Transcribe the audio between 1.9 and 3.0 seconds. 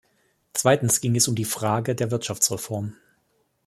der Wirtschaftsreform.